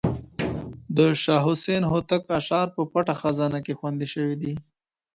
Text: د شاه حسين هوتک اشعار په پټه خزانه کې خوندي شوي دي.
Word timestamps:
د 0.97 0.99
شاه 1.23 1.41
حسين 1.45 1.83
هوتک 1.91 2.21
اشعار 2.39 2.67
په 2.75 2.81
پټه 2.91 3.13
خزانه 3.21 3.59
کې 3.65 3.77
خوندي 3.79 4.07
شوي 4.13 4.35
دي. 4.41 4.53